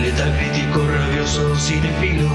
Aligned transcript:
Letal 0.00 0.32
crítico, 0.36 0.86
rabioso, 0.86 1.56
cinefilo, 1.56 2.28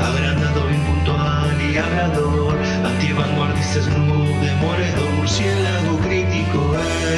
agrandado, 0.00 0.70
impuntual 0.70 1.60
y 1.60 1.76
hablador, 1.76 2.56
antivanguardista, 2.84 3.82
snoop, 3.82 4.26
demoledor, 4.40 5.10
murciélago 5.16 5.98
crítico, 5.98 6.76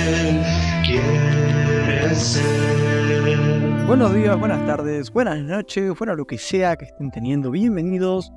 él 0.08 0.42
quiere 0.86 2.14
ser. 2.14 3.86
Buenos 3.86 4.14
días, 4.14 4.38
buenas 4.38 4.64
tardes, 4.64 5.10
buenas 5.12 5.40
noches, 5.40 5.92
bueno 5.98 6.14
lo 6.14 6.24
que 6.24 6.38
sea 6.38 6.76
que 6.76 6.86
estén 6.86 7.10
teniendo, 7.10 7.50
bienvenidos 7.50 8.32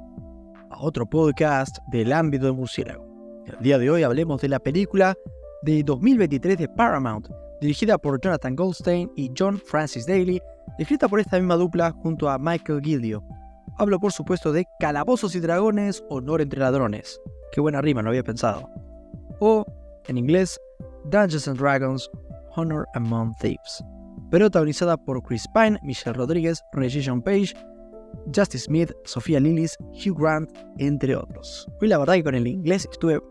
a 0.70 0.82
otro 0.82 1.06
podcast 1.06 1.78
del 1.88 2.12
ámbito 2.12 2.48
de 2.48 2.52
murciélago. 2.52 3.06
El 3.46 3.64
día 3.64 3.78
de 3.78 3.90
hoy 3.90 4.04
hablemos 4.04 4.42
de 4.42 4.50
la 4.50 4.60
película 4.60 5.16
de 5.64 5.84
2023 5.84 6.58
de 6.58 6.68
Paramount, 6.68 7.30
dirigida 7.62 7.98
por 7.98 8.20
Jonathan 8.20 8.56
Goldstein 8.56 9.10
y 9.16 9.32
John 9.38 9.58
Francis 9.58 10.06
Daly, 10.06 10.42
escrita 10.78 11.08
por 11.08 11.20
esta 11.20 11.38
misma 11.38 11.56
dupla 11.56 11.92
junto 11.92 12.30
a 12.30 12.38
Michael 12.38 12.82
Gildio. 12.82 13.24
Hablo 13.78 14.00
por 14.00 14.12
supuesto 14.12 14.52
de 14.52 14.66
Calabozos 14.80 15.36
y 15.36 15.40
Dragones, 15.40 16.04
Honor 16.10 16.42
entre 16.42 16.60
Ladrones. 16.60 17.20
Qué 17.52 17.62
buena 17.62 17.82
rima, 17.82 18.02
no 18.02 18.10
había 18.10 18.24
pensado. 18.24 18.70
O, 19.40 19.66
en 20.08 20.18
inglés, 20.18 20.60
Dungeons 21.06 21.48
and 21.48 21.60
Dragons, 21.60 22.10
Honor 22.56 22.86
Among 22.94 23.34
Thieves. 23.40 23.84
Protagonizada 24.30 24.98
por 24.98 25.22
Chris 25.24 25.46
Pine, 25.54 25.80
Michelle 25.84 26.18
Rodríguez, 26.18 26.62
Reggie 26.74 27.04
Page, 27.22 27.54
Justice 28.36 28.66
Smith, 28.66 28.92
Sofía 29.06 29.40
Lillis, 29.40 29.78
Hugh 29.94 30.18
Grant, 30.18 30.50
entre 30.78 31.16
otros. 31.16 31.68
Hoy 31.82 31.88
la 31.88 31.98
verdad 31.98 32.16
que 32.16 32.24
con 32.24 32.36
el 32.36 32.48
inglés 32.48 32.88
estuve... 32.92 33.22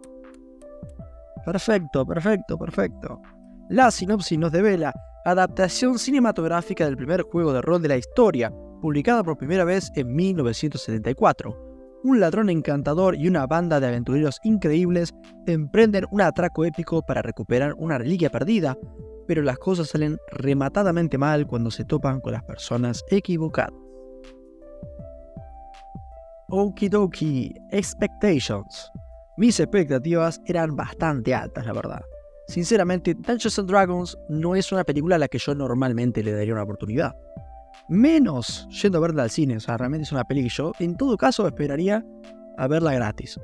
Perfecto, 1.45 2.07
perfecto, 2.07 2.59
perfecto. 2.59 3.21
La 3.69 3.91
sinopsis 3.91 4.39
nos 4.39 4.53
devela 4.53 4.93
adaptación 5.25 5.99
cinematográfica 5.99 6.85
del 6.85 6.97
primer 6.97 7.23
juego 7.23 7.53
de 7.53 7.63
rol 7.63 7.81
de 7.83 7.89
la 7.89 7.97
historia, 7.97 8.53
publicada 8.81 9.23
por 9.23 9.39
primera 9.39 9.65
vez 9.65 9.91
en 9.95 10.15
1974. 10.15 11.73
Un 12.05 12.19
ladrón 12.19 12.51
encantador 12.51 13.17
y 13.17 13.29
una 13.29 13.47
banda 13.47 13.79
de 13.79 13.87
aventureros 13.87 14.41
increíbles 14.43 15.15
emprenden 15.47 16.07
un 16.11 16.21
atraco 16.21 16.65
épico 16.65 17.03
para 17.03 17.23
recuperar 17.23 17.75
una 17.77 17.99
reliquia 17.99 18.31
perdida, 18.31 18.77
pero 19.29 19.43
las 19.43 19.59
cosas 19.59 19.89
salen 19.89 20.19
rematadamente 20.33 21.17
mal 21.17 21.47
cuando 21.47 21.71
se 21.71 21.85
topan 21.85 22.21
con 22.21 22.33
las 22.33 22.43
personas 22.43 23.05
equivocadas. 23.09 23.73
Okidoki 26.49 27.55
Expectations. 27.71 28.91
Mis 29.37 29.59
expectativas 29.61 30.41
eran 30.45 30.77
bastante 30.77 31.35
altas, 31.35 31.65
la 31.65 31.73
verdad. 31.73 32.03
Sinceramente, 32.49 33.15
Dungeons 33.15 33.59
and 33.59 33.69
Dragons 33.69 34.19
no 34.29 34.55
es 34.55 34.71
una 34.73 34.85
película 34.85 35.17
a 35.17 35.19
la 35.19 35.29
que 35.29 35.39
yo 35.39 35.55
normalmente 35.55 36.23
le 36.23 36.33
daría 36.33 36.53
una 36.53 36.65
oportunidad. 36.65 37.17
Menos 37.89 38.69
yendo 38.69 38.99
a 38.99 39.01
verla 39.01 39.23
al 39.23 39.31
cine, 39.31 39.57
o 39.57 39.61
sea, 39.61 39.79
realmente 39.79 40.05
es 40.05 40.13
una 40.13 40.25
peli 40.25 40.43
que 40.43 40.49
yo 40.51 40.73
en 40.79 40.97
todo 40.97 41.17
caso 41.17 41.47
esperaría 41.47 42.05
a 42.59 42.69
verla 42.69 42.93
gratis. 42.93 43.41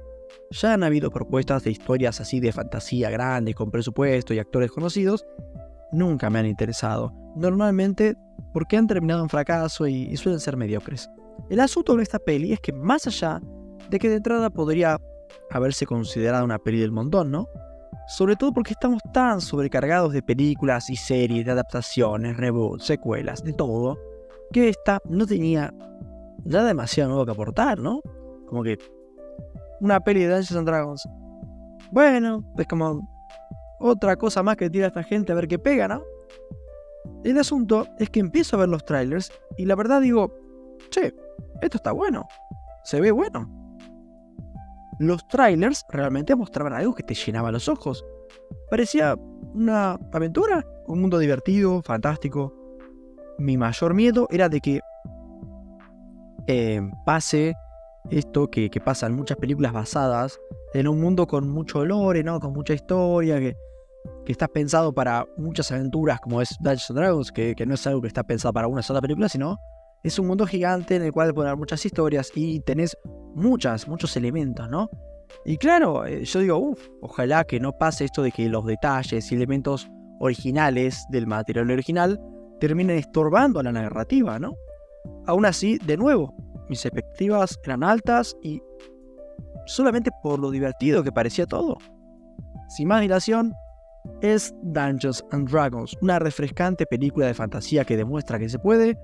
Ya 0.51 0.75
han 0.75 0.83
habido 0.83 1.11
propuestas 1.11 1.65
de 1.65 1.71
historias 1.71 2.21
así 2.21 2.39
de 2.39 2.53
fantasía 2.53 3.09
grande, 3.09 3.55
con 3.55 3.71
presupuesto 3.71 4.35
y 4.35 4.39
actores 4.39 4.71
conocidos, 4.71 5.25
nunca 5.91 6.29
me 6.29 6.39
han 6.39 6.47
interesado. 6.47 7.15
Normalmente 7.35 8.15
porque 8.53 8.77
han 8.77 8.87
terminado 8.87 9.23
en 9.23 9.31
fracaso 9.31 9.87
y, 9.87 10.03
y 10.03 10.17
suelen 10.19 10.41
ser 10.41 10.59
mediocres. 10.59 11.09
El 11.49 11.61
asunto 11.61 11.97
de 11.97 12.03
esta 12.03 12.19
peli 12.19 12.53
es 12.53 12.61
que 12.61 12.73
más 12.73 13.07
allá 13.07 13.41
de 13.89 13.99
que 13.99 14.11
de 14.11 14.17
entrada 14.17 14.51
podría 14.51 14.99
haberse 15.51 15.87
considerado 15.87 16.45
una 16.45 16.59
peli 16.59 16.81
del 16.81 16.93
montón, 16.93 17.31
¿no? 17.31 17.49
Sobre 18.07 18.37
todo 18.37 18.53
porque 18.53 18.73
estamos 18.73 19.03
tan 19.13 19.41
sobrecargados 19.41 20.13
de 20.13 20.23
películas 20.23 20.89
y 20.91 20.97
series, 20.97 21.45
de 21.45 21.53
adaptaciones, 21.53 22.37
reboots, 22.37 22.85
secuelas, 22.85 23.45
de 23.45 23.53
todo, 23.53 23.99
que 24.53 24.71
esta 24.71 24.99
no 25.05 25.27
tenía 25.27 25.73
ya 26.45 26.65
demasiado 26.65 27.11
nuevo 27.11 27.27
que 27.27 27.33
aportar, 27.33 27.79
¿no? 27.79 28.01
Como 28.47 28.63
que 28.63 28.79
una 29.81 30.01
peli 30.01 30.21
de 30.21 30.29
Dungeons 30.29 30.57
and 30.57 30.67
Dragons. 30.67 31.09
Bueno, 31.91 32.43
es 32.57 32.67
como 32.67 33.07
otra 33.81 34.17
cosa 34.17 34.43
más 34.43 34.57
que 34.57 34.71
tira 34.71 34.87
esta 34.87 35.03
gente 35.03 35.33
a 35.33 35.35
ver 35.35 35.49
qué 35.49 35.59
pega, 35.59 35.89
¿no? 35.89 36.03
El 37.25 37.39
asunto 37.39 37.87
es 37.99 38.11
que 38.11 38.21
empiezo 38.21 38.57
a 38.57 38.61
ver 38.61 38.69
los 38.69 38.85
trailers 38.85 39.33
y 39.57 39.67
la 39.67 39.75
verdad 39.75 40.01
digo, 40.01 40.33
che, 40.91 41.15
esto 41.61 41.77
está 41.77 41.93
bueno, 41.93 42.27
se 42.85 43.01
ve 43.01 43.11
bueno 43.11 43.58
los 44.99 45.27
trailers 45.29 45.85
realmente 45.91 46.35
mostraban 46.35 46.73
algo 46.73 46.95
que 46.95 47.03
te 47.03 47.15
llenaba 47.15 47.53
los 47.53 47.69
ojos. 47.69 48.05
Parecía 48.71 49.17
una 49.55 49.99
aventura, 50.13 50.65
un 50.87 51.01
mundo 51.01 51.19
divertido, 51.19 51.83
fantástico. 51.83 52.55
Mi 53.39 53.57
mayor 53.57 53.95
miedo 53.95 54.27
era 54.31 54.49
de 54.49 54.61
que 54.61 54.81
eh, 56.47 56.81
pase 57.05 57.55
esto 58.11 58.51
que, 58.51 58.71
pasa 58.85 59.07
en 59.07 59.15
muchas 59.15 59.37
películas 59.37 59.73
basadas 59.73 60.41
en 60.75 60.89
un 60.89 61.01
mundo 61.01 61.27
con 61.27 61.49
mucho 61.49 61.81
olor, 61.81 62.23
¿no? 62.25 62.41
con 62.41 62.53
mucha 62.53 62.75
historia, 62.75 63.39
que, 63.39 63.57
que 64.25 64.33
está 64.33 64.49
pensado 64.49 64.93
para 64.93 65.27
muchas 65.37 65.71
aventuras, 65.73 66.21
como 66.21 66.41
es 66.41 66.57
Dungeons 66.61 66.95
Dragons, 66.95 67.33
que, 67.33 67.55
que 67.55 67.67
no 67.67 67.75
es 67.75 67.87
algo 67.87 68.01
que 68.01 68.09
está 68.09 68.23
pensado 68.23 68.53
para 68.53 68.67
una 68.67 68.83
sola 68.83 69.01
película, 69.01 69.29
sino 69.29 69.59
es 70.03 70.19
un 70.19 70.27
mundo 70.27 70.47
gigante 70.47 70.97
en 70.97 71.03
el 71.03 71.13
cual 71.13 71.33
haber 71.37 71.57
muchas 71.57 71.85
historias 71.85 72.31
y 72.35 72.61
tenés 72.61 72.97
muchas, 73.35 73.89
muchos 73.89 74.17
elementos, 74.17 74.69
¿no? 74.69 74.91
Y 75.45 75.57
claro, 75.59 76.07
eh, 76.07 76.25
yo 76.25 76.41
digo, 76.41 76.59
uff, 76.59 76.89
ojalá 77.01 77.45
que 77.45 77.61
no 77.61 77.73
pase 77.73 78.05
esto 78.05 78.23
de 78.23 78.33
que 78.33 78.49
los 78.49 78.65
detalles 78.67 79.31
y 79.31 79.35
elementos 79.35 79.89
originales 80.21 81.05
del 81.11 81.27
material 81.27 81.71
original 81.71 82.21
terminen 82.61 82.99
estorbando 82.99 83.61
a 83.61 83.63
la 83.63 83.73
narrativa, 83.73 84.39
¿no? 84.39 84.55
Aún 85.27 85.47
así, 85.47 85.79
de 85.79 85.97
nuevo, 85.97 86.35
mis 86.69 86.85
expectativas 86.85 87.59
eran 87.65 87.85
altas 87.85 88.37
y 88.43 88.61
solamente 89.67 90.11
por 90.23 90.39
lo 90.39 90.51
divertido 90.51 91.03
que 91.03 91.13
parecía 91.13 91.47
todo. 91.47 91.79
Sin 92.69 92.89
más 92.89 93.01
dilación, 93.01 93.53
es 94.23 94.55
Dungeons 94.63 95.25
and 95.31 95.49
Dragons, 95.49 95.97
una 96.01 96.19
refrescante 96.19 96.87
película 96.87 97.27
de 97.27 97.35
fantasía 97.35 97.85
que 97.85 97.97
demuestra 97.97 98.39
que 98.39 98.49
se 98.49 98.59
puede, 98.59 98.99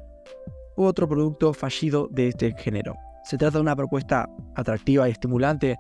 otro 0.77 1.09
producto 1.09 1.53
fallido 1.53 2.09
de 2.11 2.29
este 2.29 2.55
género. 2.57 2.95
Se 3.25 3.39
trata 3.39 3.59
de 3.59 3.63
una 3.63 3.77
propuesta 3.77 4.29
atractiva 4.55 5.09
y 5.09 5.13
estimulante, 5.13 5.79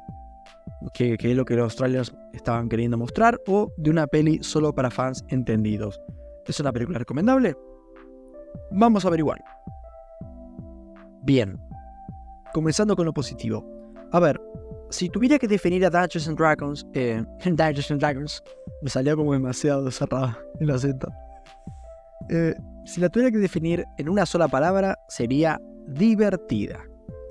que, 0.94 1.16
es 1.18 1.36
lo 1.36 1.44
que 1.44 1.56
los 1.56 1.76
trailers 1.76 2.14
estaban 2.32 2.68
queriendo 2.68 2.96
mostrar, 2.96 3.38
o 3.46 3.72
de 3.76 3.90
una 3.90 4.06
peli 4.06 4.42
solo 4.42 4.74
para 4.74 4.90
fans 4.90 5.24
entendidos. 5.28 6.00
¿Es 6.46 6.60
una 6.60 6.72
película 6.72 6.98
recomendable? 6.98 7.54
Vamos 8.70 9.04
a 9.04 9.08
averiguar. 9.08 9.42
Bien, 11.22 11.58
comenzando 12.52 12.96
con 12.96 13.06
lo 13.06 13.12
positivo. 13.12 13.64
A 14.12 14.20
ver, 14.20 14.40
si 14.90 15.08
tuviera 15.08 15.38
que 15.38 15.48
definir 15.48 15.84
a 15.84 15.90
Dungeons 15.90 16.28
and 16.28 16.38
Dragons, 16.38 16.86
eh, 16.94 17.24
Dungeons 17.44 17.90
and 17.90 18.00
Dragons, 18.00 18.42
me 18.82 18.90
salió 18.90 19.16
como 19.16 19.32
demasiado 19.32 19.90
cerrado 19.90 20.36
el 20.60 20.70
acento. 20.70 21.08
Eh, 22.30 22.54
si 22.84 23.00
la 23.00 23.08
tuviera 23.08 23.30
que 23.30 23.38
definir 23.38 23.84
en 23.98 24.08
una 24.08 24.26
sola 24.26 24.48
palabra, 24.48 24.96
sería 25.08 25.60
divertida. 25.86 26.80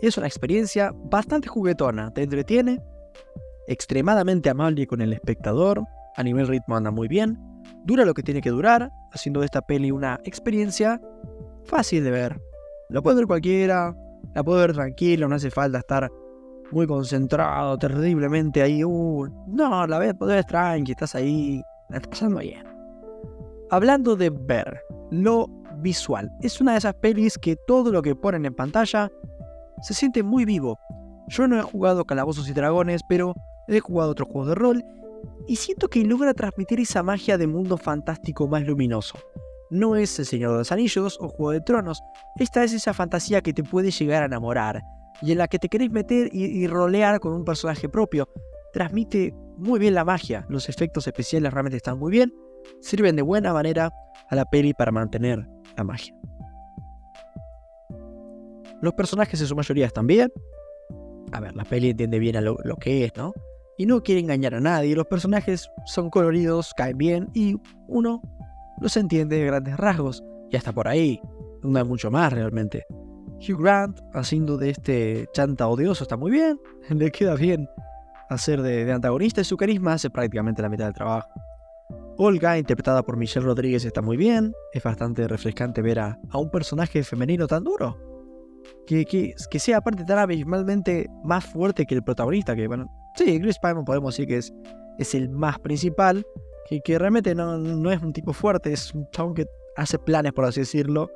Es 0.02 0.18
una 0.18 0.28
experiencia 0.28 0.92
bastante 0.94 1.48
juguetona, 1.48 2.12
te 2.12 2.24
entretiene, 2.24 2.82
extremadamente 3.68 4.50
amable 4.50 4.88
con 4.88 5.02
el 5.02 5.14
espectador, 5.14 5.84
a 6.16 6.24
nivel 6.24 6.48
ritmo 6.48 6.76
anda 6.76 6.92
muy 6.92 7.08
bien, 7.08 7.40
dura 7.86 8.06
lo 8.06 8.14
que 8.14 8.24
tiene 8.24 8.42
que 8.42 8.50
durar, 8.50 8.92
haciendo 9.12 9.40
de 9.40 9.46
esta 9.46 9.62
peli 9.62 9.92
una 9.92 10.20
experiencia 10.24 11.00
fácil 11.66 12.04
de 12.04 12.12
ver. 12.12 12.42
La 12.90 13.02
puede 13.02 13.18
ver 13.18 13.28
cualquiera, 13.28 13.96
la 14.34 14.44
puede 14.44 14.68
ver 14.68 14.74
tranquilo, 14.74 15.28
no 15.28 15.36
hace 15.36 15.52
falta 15.52 15.80
estar 15.80 16.12
muy 16.72 16.88
concentrado, 16.88 17.78
terriblemente 17.78 18.62
ahí. 18.62 18.84
Uh, 18.84 19.28
no, 19.48 19.88
la 19.88 20.00
ves, 20.00 20.14
ver 20.20 20.44
tranqui, 20.44 20.92
estás 20.92 21.16
ahí, 21.16 21.62
la 21.90 21.98
estás 21.98 22.10
pasando 22.10 22.40
bien. 22.40 22.73
Hablando 23.74 24.16
de 24.16 24.30
ver, 24.30 24.84
lo 25.10 25.48
visual. 25.78 26.32
Es 26.44 26.62
una 26.62 26.74
de 26.74 26.78
esas 26.78 26.94
pelis 26.94 27.40
que 27.40 27.56
todo 27.56 27.92
lo 27.92 28.04
que 28.04 28.16
ponen 28.16 28.46
en 28.46 28.54
pantalla 28.54 29.12
se 29.82 29.96
siente 29.96 30.22
muy 30.22 30.46
vivo. 30.46 30.78
Yo 31.30 31.48
no 31.48 31.58
he 31.58 31.64
jugado 31.64 32.06
Calabozos 32.06 32.48
y 32.48 32.54
Dragones, 32.54 33.02
pero 33.10 33.34
he 33.68 33.80
jugado 33.80 34.12
otros 34.12 34.30
juegos 34.30 34.50
de 34.50 34.54
rol 34.54 34.84
y 35.48 35.56
siento 35.56 35.90
que 35.90 36.06
logra 36.06 36.36
transmitir 36.36 36.82
esa 36.82 37.02
magia 37.02 37.40
de 37.40 37.48
mundo 37.48 37.78
fantástico 37.78 38.48
más 38.48 38.62
luminoso. 38.64 39.18
No 39.72 39.96
es 39.96 40.20
El 40.20 40.28
Señor 40.28 40.52
de 40.52 40.60
los 40.60 40.72
Anillos 40.72 41.18
o 41.20 41.30
Juego 41.30 41.50
de 41.50 41.62
Tronos, 41.62 42.00
esta 42.40 42.64
es 42.64 42.74
esa 42.74 42.94
fantasía 42.94 43.42
que 43.42 43.54
te 43.54 43.64
puede 43.64 43.90
llegar 43.90 44.22
a 44.22 44.28
enamorar 44.28 44.84
y 45.20 45.32
en 45.32 45.40
la 45.40 45.48
que 45.48 45.58
te 45.58 45.68
querés 45.68 45.90
meter 45.90 46.30
y, 46.32 46.44
y 46.44 46.68
rolear 46.68 47.20
con 47.20 47.34
un 47.34 47.44
personaje 47.44 47.90
propio. 47.90 48.30
Transmite 48.72 49.34
muy 49.58 49.80
bien 49.80 49.96
la 49.96 50.06
magia, 50.06 50.46
los 50.48 50.70
efectos 50.70 51.08
especiales 51.08 51.52
realmente 51.52 51.78
están 51.78 51.98
muy 51.98 52.12
bien 52.12 52.32
sirven 52.82 53.16
de 53.16 53.22
buena 53.22 53.54
manera 53.54 53.92
a 54.30 54.36
la 54.36 54.46
peli 54.46 54.74
para 54.74 54.92
mantener 54.92 55.48
la 55.76 55.84
magia. 55.84 56.16
Los 58.82 58.94
personajes 58.94 59.40
en 59.40 59.48
su 59.48 59.56
mayoría 59.56 59.86
están 59.86 60.08
bien. 60.08 60.32
A 61.32 61.40
ver, 61.40 61.56
la 61.56 61.64
peli 61.64 61.90
entiende 61.92 62.20
bien 62.20 62.36
a 62.36 62.42
lo, 62.42 62.58
que 62.80 63.06
es, 63.06 63.16
¿no? 63.16 63.34
Y 63.78 63.86
no 63.86 64.04
quiere 64.04 64.22
engañar 64.22 64.54
a 64.56 64.60
nadie. 64.60 64.96
Los 64.96 65.08
personajes 65.08 65.70
son 65.86 66.10
coloridos, 66.10 66.74
caen 66.76 66.98
bien 66.98 67.30
y 67.34 67.56
uno 67.88 68.22
los 68.82 68.98
entiende 68.98 69.38
de 69.38 69.46
grandes 69.46 69.78
rasgos. 69.78 70.24
Y 70.52 70.58
hasta 70.58 70.72
por 70.72 70.88
ahí. 70.88 71.20
no 71.64 71.80
hay 71.80 71.86
mucho 71.86 72.12
más 72.12 72.34
realmente. 72.34 72.86
Hugh 73.40 73.62
Grant 73.62 74.00
haciendo 74.14 74.58
de 74.58 74.70
este 74.70 75.28
chanta 75.34 75.68
odioso 75.68 76.04
está 76.04 76.18
muy 76.18 76.32
bien, 76.32 76.60
le 76.90 77.12
queda 77.12 77.36
bien 77.36 77.68
hacer 78.30 78.62
de, 78.62 78.92
antagonista 78.92 79.42
y 79.42 79.44
su 79.44 79.58
carisma 79.58 79.94
hace 79.94 80.10
prácticamente 80.10 80.62
la 80.62 80.70
mitad 80.70 80.86
del 80.86 80.94
trabajo. 80.94 81.30
Olga, 82.18 82.58
interpretada 82.58 83.04
por 83.04 83.18
Michelle 83.18 83.46
Rodríguez, 83.46 83.86
está 83.86 84.02
muy 84.02 84.18
bien, 84.18 84.54
es 84.74 84.84
bastante 84.84 85.28
refrescante 85.28 85.82
ver 85.82 86.00
a, 86.00 86.20
un 86.34 86.50
personaje 86.50 87.04
femenino 87.04 87.48
tan 87.48 87.64
duro. 87.64 87.98
Que, 88.88 89.06
que, 89.06 89.60
sea 89.60 89.78
aparte 89.78 90.06
tan 90.06 90.20
abismalmente 90.20 91.08
más 91.24 91.46
fuerte 91.46 91.86
que 91.86 91.96
el 91.96 92.04
protagonista, 92.04 92.56
que 92.56 92.68
bueno, 92.68 92.90
sí, 93.16 93.40
Chris 93.40 93.58
Pine 93.60 93.84
podemos 93.86 94.14
decir 94.14 94.28
que 94.28 94.38
es, 94.38 94.54
es 95.00 95.16
el 95.16 95.30
más 95.30 95.60
principal, 95.60 96.26
que, 96.70 96.82
que 96.82 96.98
realmente 96.98 97.36
no, 97.36 97.58
no 97.58 97.92
es 97.92 98.02
un 98.02 98.14
tipo 98.14 98.34
fuerte, 98.34 98.72
es 98.72 98.94
un 98.94 99.10
chabón 99.12 99.34
que 99.34 99.46
hace 99.76 99.98
planes, 100.00 100.34
por 100.34 100.46
así 100.46 100.62
decirlo, 100.62 101.10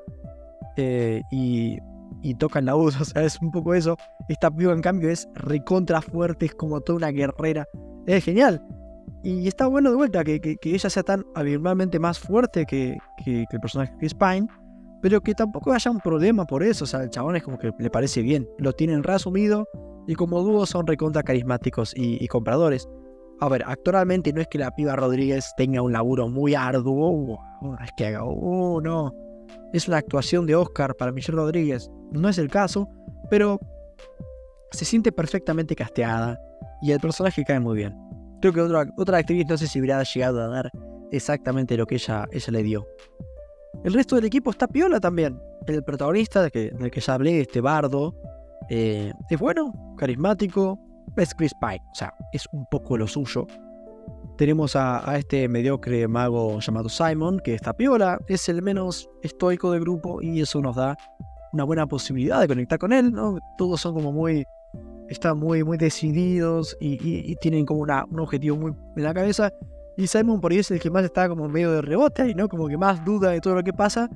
eh, 0.78 1.22
y 1.32 1.78
y 2.22 2.36
tocan 2.36 2.66
la 2.66 2.74
voz, 2.74 3.00
o 3.00 3.06
sea, 3.06 3.24
es 3.24 3.40
un 3.42 3.52
poco 3.52 3.74
eso. 3.74 3.98
Esta 4.28 4.50
piba, 4.52 4.74
en 4.74 4.82
cambio, 4.82 5.10
es 5.10 5.28
recontra 5.34 6.02
fuerte, 6.02 6.48
es 6.48 6.56
como 6.56 6.82
toda 6.82 6.98
una 6.98 7.12
guerrera. 7.12 7.68
Es 8.06 8.24
genial. 8.24 8.62
Y 9.28 9.46
está 9.46 9.68
bueno 9.68 9.90
de 9.90 9.98
vuelta 9.98 10.24
que, 10.24 10.58
ella 10.64 10.90
sea 10.90 11.04
tan 11.04 11.26
abismalmente 11.36 12.00
más 12.00 12.18
fuerte 12.18 12.66
que, 12.66 12.98
el 13.26 13.60
personaje 13.60 13.94
Chris 14.00 14.14
Pine, 14.14 14.48
pero 15.02 15.20
que 15.20 15.34
tampoco 15.34 15.74
haya 15.74 15.92
un 15.92 16.00
problema 16.00 16.46
por 16.46 16.64
eso. 16.64 16.86
O 16.86 16.88
sea, 16.88 17.04
el 17.04 17.10
chabón 17.10 17.36
es 17.36 17.44
como 17.44 17.58
que 17.58 17.74
le 17.78 17.90
parece 17.90 18.22
bien. 18.22 18.48
Lo 18.58 18.72
tienen 18.72 19.04
reasumido 19.04 19.68
y 20.08 20.16
como 20.16 20.42
dúo 20.44 20.66
son 20.66 20.88
recontra 20.88 21.24
carismáticos 21.24 21.92
y, 21.94 22.26
compradores. 22.30 22.88
A 23.42 23.50
ver, 23.50 23.66
actualmente 23.68 24.32
no 24.32 24.40
es 24.40 24.48
que 24.48 24.60
la 24.60 24.72
piba 24.72 24.96
Rodríguez 24.96 25.52
tenga 25.58 25.82
un 25.82 25.92
laburo 25.92 26.30
muy 26.30 26.56
arduo. 26.56 27.38
es 27.84 27.92
que 27.98 28.06
haga, 28.06 28.24
uh, 28.24 28.80
no 28.80 29.14
es 29.74 29.90
una 29.90 29.98
actuación 29.98 30.46
de 30.46 30.56
Oscar 30.56 30.96
para 30.96 31.12
Michelle 31.12 31.36
Rodríguez. 31.36 31.92
No 32.14 32.30
es 32.30 32.38
el 32.38 32.48
caso, 32.48 32.88
pero 33.30 33.60
se 34.72 34.86
siente 34.86 35.12
perfectamente 35.12 35.76
casteada 35.76 36.40
y 36.82 36.92
el 36.92 37.02
personaje 37.02 37.44
cae 37.44 37.60
muy 37.60 37.76
bien. 37.76 38.07
Creo 38.48 38.54
que 38.54 38.62
otra, 38.62 38.94
otra 38.96 39.18
actriz 39.18 39.46
no 39.46 39.58
sé 39.58 39.68
si 39.68 39.80
hubiera 39.80 40.02
llegado 40.04 40.42
a 40.42 40.48
dar 40.48 40.72
exactamente 41.12 41.76
lo 41.76 41.86
que 41.86 41.96
ella, 41.96 42.26
ella 42.32 42.52
le 42.54 42.64
dio. 42.64 42.88
El 43.84 43.94
resto 43.94 44.16
del 44.16 44.24
equipo 44.24 44.52
está 44.52 44.70
piola 44.70 45.02
también. 45.02 45.38
El 45.66 45.84
protagonista 45.84 46.42
del 46.42 46.52
que, 46.52 47.02
ya 47.02 47.14
hablé, 47.14 47.42
este 47.42 47.60
bardo, 47.60 48.16
eh, 48.70 49.12
es 49.30 49.38
bueno, 49.38 49.74
carismático, 49.98 50.80
es 51.18 51.36
Chris 51.36 51.52
Pine, 51.60 51.82
o 51.92 51.96
sea, 51.96 52.14
es 52.32 52.48
un 52.54 52.66
poco 52.72 52.98
lo 52.98 53.06
suyo. 53.06 53.48
Tenemos 54.38 54.78
a, 54.78 55.18
este 55.18 55.50
mediocre 55.50 56.08
mago 56.08 56.62
llamado 56.62 56.88
Simon, 56.88 57.42
que 57.42 57.54
está 57.54 57.74
piola, 57.74 58.18
es 58.30 58.48
el 58.48 58.62
menos 58.62 59.10
estoico 59.24 59.74
del 59.74 59.82
grupo 59.82 60.22
y 60.22 60.40
eso 60.40 60.62
nos 60.62 60.78
da 60.78 60.96
una 61.52 61.66
buena 61.66 61.86
posibilidad 61.86 62.40
de 62.40 62.48
conectar 62.48 62.80
con 62.80 62.94
él, 62.94 63.12
¿no? 63.12 63.40
Todos 63.58 63.82
son 63.82 63.94
como 63.94 64.14
muy, 64.14 64.46
están 65.10 65.38
muy, 65.38 65.64
muy 65.64 65.78
decididos 65.78 66.78
y, 66.80 67.36
tienen 67.38 67.66
como 67.66 67.82
una, 67.82 68.06
un 68.06 68.20
objetivo 68.20 68.58
muy 68.58 68.74
en 68.96 69.04
la 69.04 69.14
cabeza. 69.14 69.52
Y 69.98 70.08
Simon 70.08 70.40
por 70.40 70.52
ahí 70.52 70.60
es 70.60 70.70
el 70.72 70.80
que 70.80 70.92
más 70.92 71.04
está 71.04 71.28
como 71.28 71.48
medio 71.50 71.72
de 71.72 71.82
rebote 71.82 72.30
y 72.30 72.36
¿no? 72.36 72.48
Como 72.48 72.68
que 72.68 72.78
más 72.78 73.04
duda 73.04 73.32
de 73.32 73.42
todo 73.42 73.56
lo 73.56 73.64
que 73.64 73.74
pasa 73.74 74.10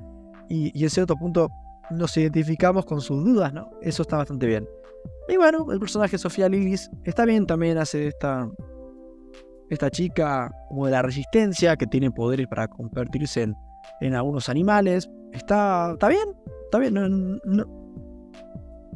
y, 0.48 0.82
en 0.82 0.90
cierto 0.90 1.16
punto 1.16 1.48
nos 1.90 2.16
identificamos 2.16 2.84
con 2.86 3.00
sus 3.00 3.24
dudas, 3.24 3.52
¿no? 3.52 3.70
Eso 3.82 4.02
está 4.02 4.18
bastante 4.18 4.46
bien. 4.46 4.68
Y 5.28 5.36
bueno, 5.36 5.70
el 5.72 5.80
personaje 5.80 6.16
Sofía 6.16 6.48
Lillis 6.48 6.90
está 7.04 7.24
bien, 7.24 7.46
también 7.46 7.78
hace 7.78 8.06
esta, 8.06 8.48
esta 9.68 9.90
chica 9.90 10.50
como 10.68 10.86
de 10.86 10.92
la 10.92 11.02
resistencia, 11.02 11.76
que 11.76 11.86
tiene 11.86 12.10
poderes 12.10 12.46
para 12.46 12.68
convertirse 12.68 13.42
en, 14.00 14.14
algunos 14.14 14.48
animales. 14.48 15.10
Está, 15.32 15.92
está 15.92 16.08
bien, 16.08 16.34
está 16.64 16.78
bien. 16.78 17.40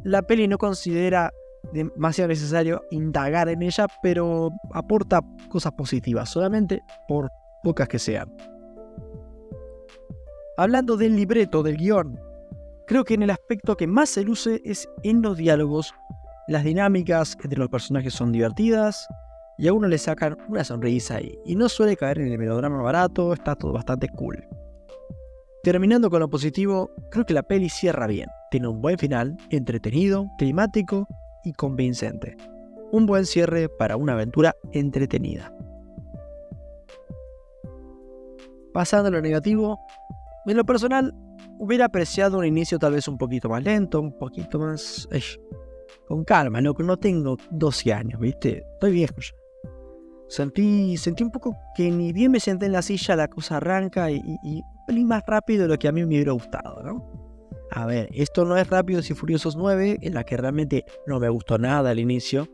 la 0.03 0.21
peli 0.21 0.47
no 0.47 0.57
considera 0.57 1.31
demasiado 1.73 2.29
necesario 2.29 2.81
indagar 2.91 3.49
en 3.49 3.61
ella, 3.61 3.87
pero 4.01 4.51
aporta 4.73 5.21
cosas 5.49 5.73
positivas, 5.73 6.29
solamente 6.29 6.81
por 7.07 7.29
pocas 7.63 7.87
que 7.87 7.99
sean. 7.99 8.33
Hablando 10.57 10.97
del 10.97 11.15
libreto, 11.15 11.63
del 11.63 11.77
guion, 11.77 12.19
creo 12.87 13.03
que 13.03 13.13
en 13.13 13.23
el 13.23 13.29
aspecto 13.29 13.77
que 13.77 13.87
más 13.87 14.09
se 14.09 14.23
luce 14.23 14.61
es 14.65 14.89
en 15.03 15.21
los 15.21 15.37
diálogos. 15.37 15.93
Las 16.47 16.63
dinámicas 16.63 17.37
entre 17.43 17.59
los 17.59 17.69
personajes 17.69 18.13
son 18.13 18.31
divertidas, 18.31 19.07
y 19.59 19.67
a 19.67 19.73
uno 19.73 19.87
le 19.87 19.97
sacan 19.97 20.37
una 20.47 20.63
sonrisa 20.63 21.19
y, 21.19 21.37
y 21.45 21.55
no 21.55 21.67
suele 21.67 21.97
caer 21.97 22.19
en 22.19 22.31
el 22.31 22.37
melodrama 22.37 22.81
barato, 22.81 23.33
está 23.33 23.55
todo 23.55 23.73
bastante 23.73 24.07
cool. 24.09 24.47
Terminando 25.63 26.09
con 26.09 26.19
lo 26.19 26.29
positivo, 26.29 26.91
creo 27.09 27.25
que 27.25 27.33
la 27.33 27.43
peli 27.43 27.67
cierra 27.67 28.07
bien, 28.07 28.29
tiene 28.51 28.67
un 28.67 28.81
buen 28.81 28.97
final, 28.97 29.35
entretenido, 29.49 30.27
climático 30.37 31.07
convincente. 31.53 32.37
Un 32.91 33.05
buen 33.05 33.25
cierre 33.25 33.69
para 33.69 33.97
una 33.97 34.13
aventura 34.13 34.55
entretenida. 34.71 35.53
Pasando 38.73 39.09
a 39.09 39.11
lo 39.11 39.21
negativo, 39.21 39.79
en 40.45 40.57
lo 40.57 40.65
personal 40.65 41.13
hubiera 41.59 41.85
apreciado 41.85 42.37
un 42.37 42.45
inicio 42.45 42.79
tal 42.79 42.93
vez 42.93 43.07
un 43.07 43.17
poquito 43.17 43.49
más 43.49 43.63
lento, 43.63 43.99
un 43.99 44.17
poquito 44.17 44.59
más... 44.59 45.07
con 46.07 46.23
calma, 46.23 46.61
no, 46.61 46.73
no 46.73 46.97
tengo 46.97 47.37
12 47.49 47.93
años, 47.93 48.19
¿viste? 48.19 48.63
Estoy 48.73 48.91
viejo 48.91 49.15
ya. 49.19 49.33
Sentí, 50.29 50.97
sentí 50.97 51.23
un 51.23 51.31
poco 51.31 51.55
que 51.73 51.89
ni 51.89 52.11
bien 52.11 52.31
me 52.31 52.39
senté 52.39 52.65
en 52.65 52.73
la 52.73 52.81
silla, 52.81 53.15
la 53.15 53.29
cosa 53.29 53.57
arranca 53.57 54.11
y, 54.11 54.21
y, 54.43 54.63
más 55.05 55.23
rápido 55.25 55.63
de 55.63 55.69
lo 55.69 55.79
que 55.79 55.87
a 55.87 55.91
mí 55.91 56.01
me 56.01 56.07
hubiera 56.07 56.33
gustado, 56.33 56.83
¿no? 56.83 57.26
A 57.71 57.85
ver, 57.85 58.09
esto 58.13 58.45
no 58.45 58.57
es 58.57 58.69
Rápidos 58.69 59.09
y 59.09 59.13
Furiosos 59.13 59.55
9, 59.55 59.99
en 60.01 60.13
la 60.13 60.23
que 60.23 60.37
realmente 60.37 60.85
no 61.05 61.19
me 61.19 61.29
gustó 61.29 61.57
nada 61.57 61.89
al 61.89 61.99
inicio. 61.99 62.47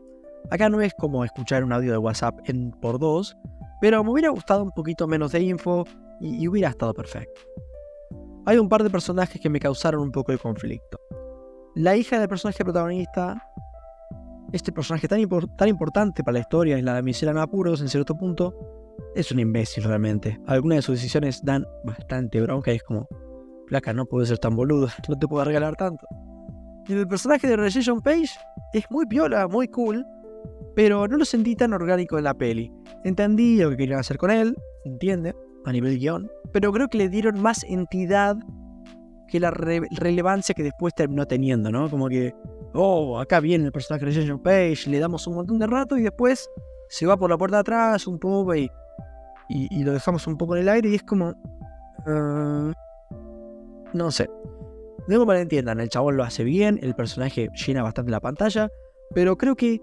Acá 0.50 0.68
no 0.68 0.80
es 0.80 0.92
como 0.94 1.24
escuchar 1.24 1.64
un 1.64 1.72
audio 1.72 1.92
de 1.92 1.98
WhatsApp 1.98 2.38
en 2.46 2.72
por 2.72 2.98
dos, 2.98 3.36
pero 3.80 4.02
me 4.04 4.10
hubiera 4.10 4.30
gustado 4.30 4.62
un 4.62 4.72
poquito 4.72 5.06
menos 5.06 5.32
de 5.32 5.40
info 5.40 5.84
y, 6.20 6.46
hubiera 6.48 6.68
estado 6.68 6.92
perfecto. 6.92 7.40
Hay 8.46 8.58
un 8.58 8.68
par 8.68 8.82
de 8.82 8.90
personajes 8.90 9.40
que 9.40 9.48
me 9.48 9.60
causaron 9.60 10.02
un 10.02 10.12
poco 10.12 10.32
de 10.32 10.38
conflicto. 10.38 10.98
La 11.74 11.96
hija 11.96 12.18
del 12.18 12.28
personaje 12.28 12.62
protagonista 12.62 13.42
este 14.54 14.70
personaje 14.70 15.08
tan, 15.08 15.20
tan 15.56 15.68
importante 15.68 16.22
para 16.22 16.34
la 16.34 16.38
historia 16.40 16.78
es 16.78 16.84
la 16.84 16.94
de 16.94 17.02
Michelle 17.02 17.38
apuros 17.40 17.80
en 17.80 17.88
cierto 17.88 18.16
punto, 18.16 18.54
es 19.16 19.32
un 19.32 19.40
imbécil 19.40 19.82
realmente. 19.82 20.40
Algunas 20.46 20.76
de 20.76 20.82
sus 20.82 20.94
decisiones 20.96 21.44
dan 21.44 21.66
bastante 21.84 22.40
bronca 22.40 22.72
y 22.72 22.76
es 22.76 22.84
como, 22.84 23.08
placa, 23.66 23.92
no 23.92 24.06
puede 24.06 24.26
ser 24.26 24.38
tan 24.38 24.56
boludo, 24.56 24.88
no 25.08 25.18
te 25.18 25.28
puedo 25.28 25.44
regalar 25.44 25.76
tanto. 25.76 26.06
Y 26.86 26.92
el 26.92 27.08
personaje 27.08 27.46
de 27.46 27.56
Regation 27.56 28.00
Page 28.00 28.30
es 28.72 28.84
muy 28.90 29.06
piola, 29.06 29.48
muy 29.48 29.68
cool, 29.68 30.04
pero 30.74 31.08
no 31.08 31.16
lo 31.16 31.24
sentí 31.24 31.56
tan 31.56 31.72
orgánico 31.72 32.18
en 32.18 32.24
la 32.24 32.34
peli. 32.34 32.70
Entendí 33.04 33.58
lo 33.58 33.70
que 33.70 33.76
querían 33.76 34.00
hacer 34.00 34.18
con 34.18 34.30
él, 34.30 34.54
se 34.82 34.88
entiende, 34.90 35.34
a 35.64 35.72
nivel 35.72 35.98
guion, 35.98 36.30
pero 36.52 36.72
creo 36.72 36.88
que 36.88 36.98
le 36.98 37.08
dieron 37.08 37.40
más 37.40 37.64
entidad 37.64 38.36
que 39.28 39.40
la 39.40 39.50
relevancia 39.50 40.54
que 40.54 40.62
después 40.62 40.94
terminó 40.94 41.26
teniendo, 41.26 41.70
¿no? 41.70 41.88
Como 41.88 42.08
que 42.08 42.34
oh, 42.74 43.18
acá 43.18 43.40
viene 43.40 43.64
el 43.64 43.72
personaje 43.72 44.04
de 44.04 44.14
Jason 44.14 44.40
Page, 44.40 44.90
le 44.90 44.98
damos 44.98 45.26
un 45.26 45.36
montón 45.36 45.58
de 45.58 45.66
rato 45.66 45.96
y 45.96 46.02
después 46.02 46.48
se 46.88 47.06
va 47.06 47.16
por 47.16 47.30
la 47.30 47.38
puerta 47.38 47.56
de 47.56 47.60
atrás 47.60 48.06
un 48.06 48.18
poco 48.18 48.54
y, 48.54 48.70
y, 49.48 49.82
lo 49.84 49.92
dejamos 49.92 50.26
un 50.26 50.36
poco 50.36 50.56
en 50.56 50.62
el 50.62 50.68
aire 50.68 50.90
y 50.90 50.94
es 50.96 51.02
como... 51.02 51.34
Ah, 52.06 52.72
no 53.94 54.10
sé. 54.10 54.28
Me 55.06 55.18
malentiendan, 55.18 55.80
el 55.80 55.88
chabón 55.88 56.16
lo 56.16 56.24
hace 56.24 56.44
bien, 56.44 56.78
el 56.82 56.94
personaje 56.94 57.48
llena 57.66 57.82
bastante 57.82 58.10
la 58.10 58.20
pantalla, 58.20 58.68
pero 59.14 59.36
creo 59.36 59.54
que 59.54 59.80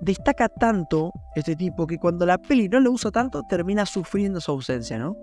destaca 0.00 0.48
tanto 0.48 1.12
este 1.36 1.54
tipo 1.56 1.86
que 1.86 1.98
cuando 1.98 2.26
la 2.26 2.38
peli 2.38 2.68
no 2.68 2.80
lo 2.80 2.90
usa 2.92 3.10
tanto 3.10 3.42
termina 3.48 3.86
sufriendo 3.86 4.40
su 4.40 4.50
ausencia, 4.52 4.98
¿no? 4.98 5.16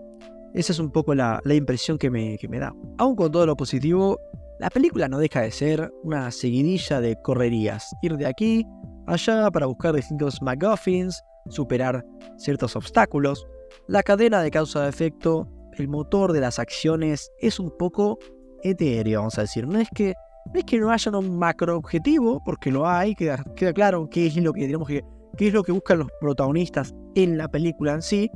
Esa 0.54 0.74
es 0.74 0.80
un 0.80 0.92
poco 0.92 1.14
la, 1.14 1.42
impresión 1.46 1.98
que 1.98 2.10
me, 2.10 2.38
que 2.38 2.48
me 2.48 2.60
da. 2.60 2.74
Aún 2.98 3.16
con 3.16 3.32
todo 3.32 3.46
lo 3.46 3.56
positivo, 3.56 4.20
la 4.60 4.70
película 4.70 5.08
no 5.08 5.20
deja 5.20 5.42
de 5.42 5.52
ser 5.52 5.92
una 6.04 6.32
seguidilla 6.32 7.00
de 7.02 7.16
correrías, 7.22 7.96
ir 8.02 8.18
de 8.18 8.26
aquí 8.26 8.66
allá 9.08 9.50
para 9.52 9.68
buscar 9.68 9.96
distintos 9.96 10.42
MacGuffins, 10.42 11.22
superar 11.50 12.06
ciertos 12.38 12.76
obstáculos. 12.76 13.48
La 13.88 14.04
cadena 14.04 14.42
de 14.42 14.52
causa-efecto, 14.52 15.48
el 15.80 15.88
motor 15.88 16.34
de 16.34 16.42
las 16.42 16.60
acciones 16.60 17.32
es 17.40 17.60
un 17.60 17.76
poco 17.78 18.20
etéreo, 18.64 19.20
vamos 19.20 19.38
a 19.38 19.42
decir. 19.42 19.68
No 19.68 19.80
es 19.80 19.90
que 19.94 20.14
no, 20.54 20.60
es 20.60 20.66
que 20.66 20.80
no 20.80 20.92
haya 20.92 21.12
un 21.18 21.38
macro 21.38 21.78
objetivo, 21.78 22.42
porque 22.44 22.72
lo 22.72 22.88
hay, 22.88 23.16
queda, 23.16 23.44
queda 23.56 23.74
claro 23.74 24.10
qué 24.10 24.28
es 24.28 24.36
lo 24.38 24.54
que 24.54 24.62
tenemos 24.62 24.88
que 24.88 25.04
qué 25.38 25.48
es 25.48 25.54
lo 25.54 25.64
que 25.64 25.72
buscan 25.72 26.00
los 26.00 26.10
protagonistas 26.20 26.94
en 27.16 27.38
la 27.38 27.48
película 27.48 27.94
en 27.94 28.02
sí, 28.02 28.30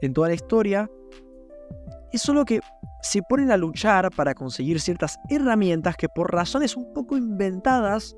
en 0.00 0.12
toda 0.12 0.28
la 0.28 0.34
historia. 0.34 0.88
Es 2.12 2.22
solo 2.22 2.44
que 2.44 2.60
se 3.02 3.22
ponen 3.22 3.50
a 3.50 3.56
luchar 3.56 4.10
para 4.14 4.34
conseguir 4.34 4.80
ciertas 4.80 5.16
herramientas 5.28 5.96
que 5.96 6.08
por 6.08 6.32
razones 6.32 6.76
un 6.76 6.92
poco 6.92 7.16
inventadas 7.16 8.14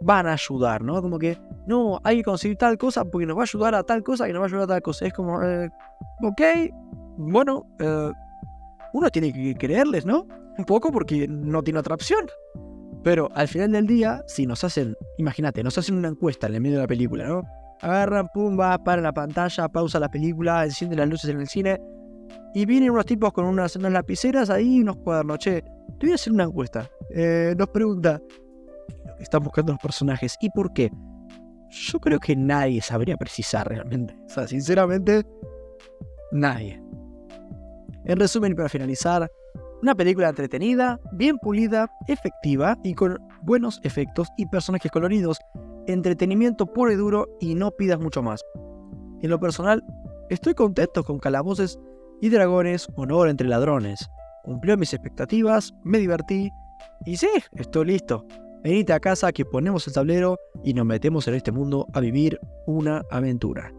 van 0.00 0.26
a 0.26 0.32
ayudar, 0.32 0.82
¿no? 0.82 1.00
Como 1.00 1.18
que, 1.18 1.38
no, 1.66 2.00
hay 2.04 2.18
que 2.18 2.24
conseguir 2.24 2.56
tal 2.56 2.76
cosa 2.78 3.04
porque 3.04 3.26
nos 3.26 3.36
va 3.36 3.42
a 3.42 3.44
ayudar 3.44 3.74
a 3.74 3.82
tal 3.82 4.02
cosa 4.02 4.28
y 4.28 4.32
nos 4.32 4.40
va 4.40 4.44
a 4.44 4.48
ayudar 4.48 4.64
a 4.64 4.66
tal 4.66 4.82
cosa. 4.82 5.06
Es 5.06 5.12
como, 5.12 5.42
eh, 5.42 5.70
ok, 6.22 6.42
bueno, 7.18 7.66
eh, 7.80 8.12
uno 8.92 9.10
tiene 9.10 9.32
que 9.32 9.54
creerles, 9.56 10.06
¿no? 10.06 10.26
Un 10.56 10.64
poco 10.64 10.90
porque 10.92 11.26
no 11.28 11.62
tiene 11.62 11.80
otra 11.80 11.94
opción. 11.94 12.26
Pero 13.02 13.28
al 13.34 13.48
final 13.48 13.72
del 13.72 13.86
día, 13.86 14.22
si 14.26 14.46
nos 14.46 14.64
hacen, 14.64 14.96
imagínate, 15.18 15.62
nos 15.62 15.76
hacen 15.78 15.96
una 15.96 16.08
encuesta 16.08 16.46
en 16.46 16.54
el 16.54 16.60
medio 16.60 16.76
de 16.76 16.82
la 16.82 16.88
película, 16.88 17.26
¿no? 17.26 17.42
Agarran, 17.80 18.28
pum, 18.32 18.58
va, 18.58 18.78
para 18.82 19.02
la 19.02 19.12
pantalla, 19.12 19.68
pausa 19.68 20.00
la 20.00 20.08
película, 20.08 20.64
enciende 20.64 20.96
las 20.96 21.08
luces 21.08 21.30
en 21.30 21.40
el 21.40 21.48
cine. 21.48 21.80
Y 22.54 22.66
vienen 22.66 22.90
unos 22.90 23.06
tipos 23.06 23.32
con 23.32 23.44
unas, 23.44 23.76
unas 23.76 23.92
lapiceras 23.92 24.50
ahí 24.50 24.76
y 24.76 24.80
unos 24.80 24.96
cuadernos. 24.96 25.38
Che, 25.38 25.62
te 25.62 26.06
voy 26.06 26.12
a 26.12 26.14
hacer 26.14 26.32
una 26.32 26.44
encuesta. 26.44 26.88
Eh, 27.10 27.54
nos 27.56 27.68
pregunta, 27.68 28.20
están 29.18 29.42
buscando 29.42 29.72
los 29.72 29.80
personajes 29.80 30.36
y 30.40 30.50
por 30.50 30.72
qué. 30.72 30.90
Yo 31.70 32.00
creo 32.00 32.18
que 32.18 32.34
nadie 32.34 32.80
sabría 32.80 33.16
precisar 33.16 33.68
realmente. 33.68 34.16
O 34.26 34.28
sea, 34.28 34.48
sinceramente, 34.48 35.24
nadie. 36.32 36.87
En 38.08 38.18
resumen, 38.18 38.56
para 38.56 38.70
finalizar, 38.70 39.30
una 39.82 39.94
película 39.94 40.30
entretenida, 40.30 40.98
bien 41.12 41.38
pulida, 41.38 41.90
efectiva 42.08 42.78
y 42.82 42.94
con 42.94 43.18
buenos 43.42 43.80
efectos 43.84 44.28
y 44.38 44.46
personajes 44.46 44.90
coloridos. 44.90 45.38
Entretenimiento 45.86 46.66
puro 46.66 46.90
y 46.90 46.96
duro 46.96 47.26
y 47.38 47.54
no 47.54 47.70
pidas 47.70 48.00
mucho 48.00 48.22
más. 48.22 48.42
En 49.20 49.28
lo 49.28 49.38
personal, 49.38 49.84
estoy 50.30 50.54
contento 50.54 51.04
con 51.04 51.18
Calabozos 51.18 51.78
y 52.22 52.30
Dragones, 52.30 52.88
Honor 52.96 53.28
entre 53.28 53.46
Ladrones. 53.46 54.08
Cumplió 54.42 54.78
mis 54.78 54.94
expectativas, 54.94 55.74
me 55.84 55.98
divertí 55.98 56.48
y 57.04 57.18
sí, 57.18 57.28
estoy 57.56 57.88
listo. 57.88 58.24
Venite 58.64 58.94
a 58.94 59.00
casa 59.00 59.32
que 59.32 59.44
ponemos 59.44 59.86
el 59.86 59.92
tablero 59.92 60.38
y 60.64 60.72
nos 60.72 60.86
metemos 60.86 61.28
en 61.28 61.34
este 61.34 61.52
mundo 61.52 61.86
a 61.92 62.00
vivir 62.00 62.40
una 62.66 63.02
aventura. 63.10 63.70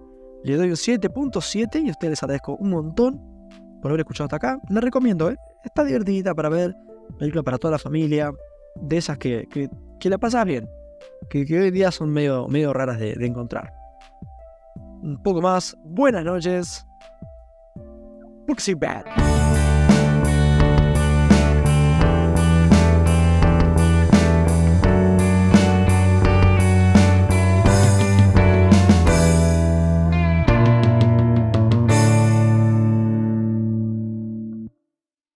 Le 0.44 0.56
doy 0.56 0.70
un 0.70 0.76
7.7 0.76 1.84
y 1.84 1.88
a 1.88 1.92
ustedes 1.92 2.12
les 2.12 2.24
agradezco 2.24 2.56
un 2.58 2.70
montón 2.70 3.39
por 3.82 3.92
haber 3.92 4.02
escuchado 4.02 4.26
hasta 4.26 4.36
acá. 4.38 4.60
Les 4.70 4.84
recomiendo, 4.84 5.30
¿eh? 5.30 5.38
está 5.64 5.84
divertida 5.84 6.34
para 6.34 6.50
ver, 6.50 6.76
película 7.18 7.44
para 7.44 7.58
toda 7.58 7.72
la 7.72 7.80
familia, 7.80 8.32
de 8.76 8.98
esas 8.98 9.18
que, 9.18 9.48
que, 10.00 10.10
la 10.10 10.18
pasas 10.18 10.46
bien, 10.46 10.70
que, 11.30 11.46
hoy 11.60 11.72
día 11.72 11.92
son 11.92 12.12
medio, 12.12 12.48
medio 12.48 12.74
raras 12.74 13.00
de, 13.00 13.14
encontrar. 13.26 13.74
Un 15.02 15.22
poco 15.24 15.42
más, 15.42 15.78
buenas 15.84 16.24
noches. 16.24 16.86
Booksy 18.48 18.74
Bad. 18.74 19.39